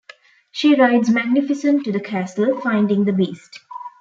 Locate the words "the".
1.91-1.99, 3.05-3.13